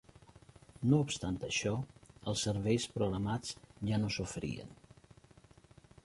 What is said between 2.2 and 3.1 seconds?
els serveis